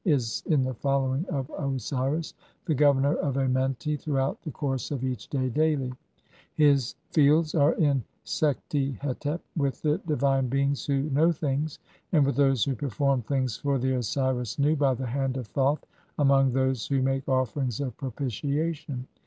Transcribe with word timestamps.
is 0.03 0.41
in 0.47 0.63
the 0.63 0.73
following 0.73 1.23
"of 1.29 1.47
Osiris, 1.59 2.33
the 2.65 2.73
governor 2.73 3.13
of 3.17 3.37
Amenti, 3.37 3.95
throughout 3.95 4.41
the 4.41 4.49
course 4.49 4.89
of 4.89 5.03
"each 5.03 5.27
day, 5.27 5.47
daily, 5.49 5.89
(n) 5.93 5.97
His 6.55 6.95
fields 7.11 7.53
are 7.53 7.73
in 7.75 8.03
Sekhti 8.25 8.97
hetep 8.97 9.41
with 9.55 9.79
the 9.83 9.99
"divine 10.07 10.47
beings 10.47 10.87
who 10.87 11.03
know 11.11 11.31
things, 11.31 11.77
and 12.11 12.25
with 12.25 12.35
those 12.35 12.63
who 12.63 12.73
perform 12.73 13.21
"things 13.21 13.57
for 13.57 13.77
the 13.77 13.93
Osiris 13.95 14.57
Nu 14.57 14.75
(12) 14.75 14.79
by 14.79 14.95
the 14.95 15.05
hand 15.11 15.37
of 15.37 15.45
Thoth 15.45 15.85
among 16.17 16.51
"those 16.51 16.87
who 16.87 17.03
make 17.03 17.29
offerings 17.29 17.79
of 17.79 17.95
propitiation. 17.95 19.05